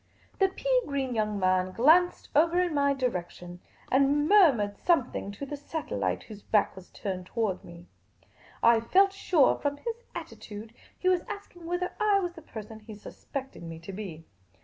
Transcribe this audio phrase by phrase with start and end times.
[0.39, 3.59] The pea green young man glanced over in my direction,
[3.91, 7.85] and murmured something to the satellite, whose back was turned towards me.
[8.63, 12.95] I felt sure, from his attitude, he was asking whether I was the person he
[12.95, 14.25] suspected me to be.